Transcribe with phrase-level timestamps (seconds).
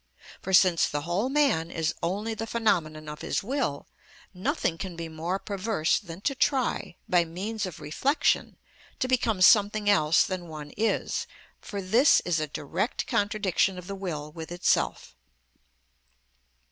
[0.41, 3.85] For since the whole man is only the phenomenon of his will,
[4.33, 8.57] nothing can be more perverse than to try, by means of reflection,
[8.97, 11.27] to become something else than one is,
[11.59, 15.15] for this is a direct contradiction of the will with itself.